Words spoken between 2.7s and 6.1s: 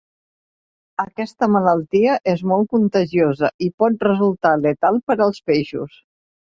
contagiosa i pot resultar letal per als peixos.